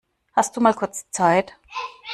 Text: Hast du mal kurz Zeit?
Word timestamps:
Hast 0.33 0.57
du 0.57 0.61
mal 0.61 0.73
kurz 0.73 1.07
Zeit? 1.11 1.53